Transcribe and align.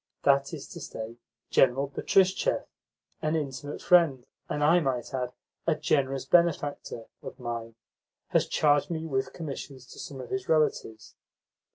That 0.23 0.51
is 0.51 0.67
to 0.69 0.79
say, 0.81 1.17
General 1.51 1.87
Betristchev, 1.87 2.65
an 3.21 3.35
intimate 3.35 3.83
friend, 3.83 4.25
and, 4.49 4.63
I 4.63 4.79
might 4.79 5.13
add, 5.13 5.31
a 5.67 5.75
generous 5.75 6.25
benefactor, 6.25 7.05
of 7.21 7.39
mine, 7.39 7.75
has 8.29 8.47
charged 8.47 8.89
me 8.89 9.05
with 9.05 9.31
commissions 9.31 9.85
to 9.91 9.99
some 9.99 10.19
of 10.19 10.31
his 10.31 10.49
relatives. 10.49 11.13